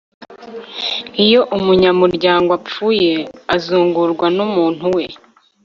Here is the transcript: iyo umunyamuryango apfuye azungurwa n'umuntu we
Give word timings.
iyo 1.23 1.41
umunyamuryango 1.57 2.49
apfuye 2.59 3.13
azungurwa 3.55 4.25
n'umuntu 4.35 4.85
we 4.95 5.03